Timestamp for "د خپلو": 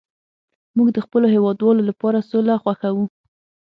0.93-1.27